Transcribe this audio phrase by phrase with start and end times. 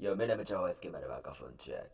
[0.00, 1.90] Yo, me name is came out microphone check.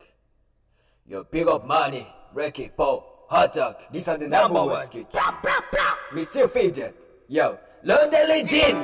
[1.06, 3.76] Yo, pick up money, Ricky, Paul, Hot Dog.
[3.90, 4.84] These are the number, number one.
[4.84, 5.10] Skit.
[5.10, 5.94] Blah, blah, blah.
[6.12, 6.94] Me still feed it.
[7.28, 8.78] Yo, learn the legend.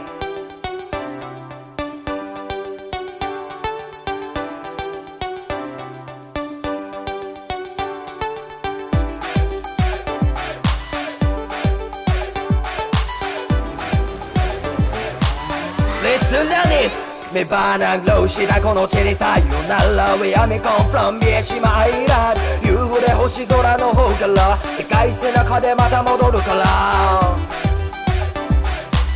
[16.02, 17.09] Listen to this.
[17.32, 27.50] めばなろうしたこの地にさよなら We are me come from 三重島アイラン夕暮れ星空の方からでかい背中でまた戻るから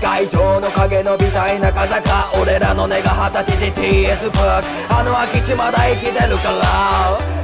[0.01, 6.53] 街灯の影のみたいな風か俺らの根が旗てて TS パークあの空き地まだ生きてるか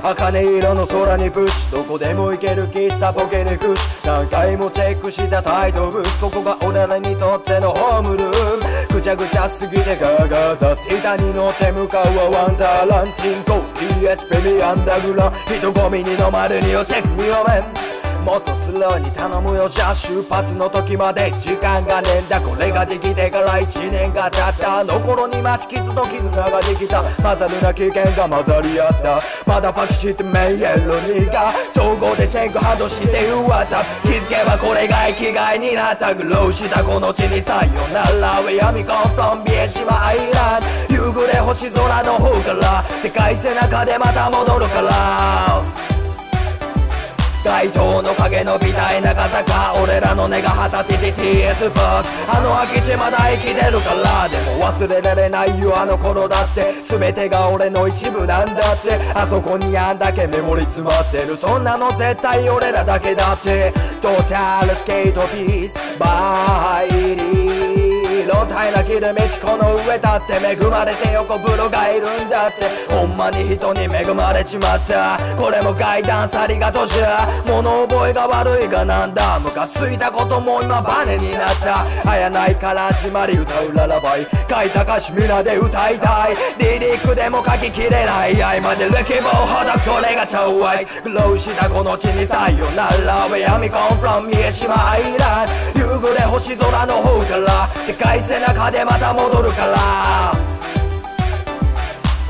[0.03, 13.61] ら茜色の空にプッシュどこでも行ける喫茶ポケネクシュ何回もチェックしたタイトブースここが俺らにとってのホームルームぐちゃぐちゃすぎてガーガーザス板に乗って向かうはワンダーランチンコ。
[13.79, 15.29] DHPB アンダーグラ。
[15.29, 16.85] ン人混みに飲まれるよ。
[16.85, 17.90] チェックミオメン。
[18.25, 19.69] もっとスローに頼むよ。
[19.69, 24.81] じゃあ出発の時まで時間がねえんだこれができてから1年が経った。
[24.81, 27.03] あの頃に増し傷と絆ができた。
[27.23, 29.23] 混ざるな危険が混ざり合った。
[29.47, 40.63] まだファキしてメイエロニーが総合でシェイクハンドして WhatsApp 気づけばこれが生きがいになったグローしたこの地にさよなら We are me come from 三重島アイラン。
[40.91, 42.85] 夕暮れ星空の方から。
[43.03, 45.90] でかい背中でまた戻るから。
[47.45, 56.75] 街灯の影のみたいな風か俺らの根が旗てて TS パークあの空き地まだ生きてるからでも忘れられないよあの頃だって。
[56.83, 58.99] 全てが俺の一部なんだって。
[59.15, 61.37] あそこにあんだけメモリ詰まってる。
[61.37, 63.73] そんなの絶対俺らだけだって。
[64.03, 67.40] トータルスケートピースバイリー
[68.27, 69.11] 路体なきる道
[69.47, 72.65] この上だって恵まれて横風呂がいるんだって。
[72.93, 75.19] ほんまに人に恵まれちまった。
[75.37, 79.39] これも階段ありがとじゃ物覚えが悪いがなんだ。
[79.41, 82.11] ムカついたことも今バネになった。
[82.11, 84.27] あやないから始まり歌うララバイ。
[84.49, 86.37] 書いた歌詞皆で歌いたい。
[86.59, 88.43] リリックでも書ききれない。
[88.43, 93.29] 合間でルキボーほどこれが超アイスグローしたこの地にさよなら。
[93.29, 97.69] Where me come from 三重島アイラン夕暮れ星空の方から。
[97.87, 100.33] でかい背中でまた戻るから。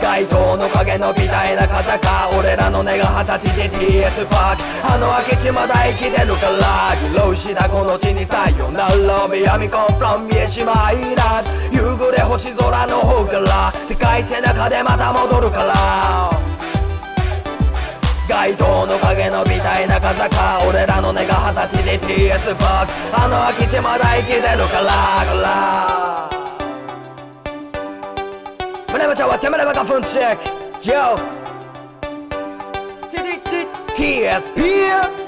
[0.01, 2.31] 街灯の影のみたいな風か。
[2.39, 4.63] 俺らの根が旗てて TS パーク
[4.95, 6.95] あの空き地まだ生きてるから。
[7.13, 9.29] グローしたこの地にさよなら。
[9.29, 13.73] Me a me come from 三重島アイランド夕暮れ星空の方から。
[13.89, 15.75] でかい背中でまた戻るから。
[18.29, 19.45] 街灯の影の
[19.81, 26.31] みたいな風か俺らの根が二十歳で TS バックあの空き地まだ生きてるからから。
[28.93, 30.43] 胸もちゃわすけ胸もかフンチェック。
[30.83, 31.17] Yo
[33.95, 35.20] TSP